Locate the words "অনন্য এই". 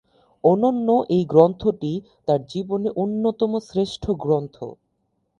0.43-1.23